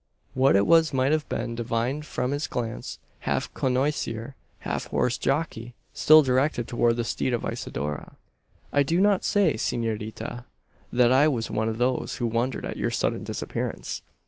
What 0.33 0.55
it 0.55 0.65
was 0.65 0.95
might 0.95 1.11
have 1.11 1.29
been 1.29 1.53
divined 1.53 2.07
from 2.07 2.31
his 2.31 2.47
glance 2.47 2.97
half 3.19 3.53
connoisseur, 3.53 4.33
half 4.61 4.87
horse 4.87 5.15
jockey 5.15 5.75
still 5.93 6.23
directed 6.23 6.67
toward 6.67 6.95
the 6.95 7.03
steed 7.03 7.35
of 7.35 7.45
Isidora. 7.45 8.15
"I 8.73 8.81
do 8.81 8.99
not 8.99 9.23
say, 9.23 9.57
senorita, 9.57 10.45
that 10.91 11.11
I 11.11 11.27
was 11.27 11.51
one 11.51 11.69
of 11.69 11.77
those 11.77 12.15
who 12.15 12.25
wondered 12.25 12.65
at 12.65 12.77
your 12.77 12.89
sudden 12.89 13.23
disappearance. 13.23 14.01